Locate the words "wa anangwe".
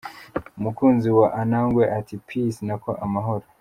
1.17-1.83